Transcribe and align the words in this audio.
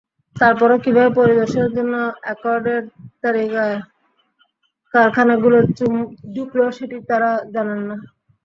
তারপরও 0.35 0.77
কীভাবে 0.83 1.11
পরিদর্শনের 1.19 1.71
জন্য 1.77 1.93
অ্যাকর্ডের 2.21 2.81
তালিকায় 3.21 3.77
কারখানাগুলো 4.93 5.57
ঢুকল, 6.35 6.59
সেটি 6.77 6.97
তাঁরা 7.09 7.31
জানেন 7.53 7.79
না। 7.89 7.95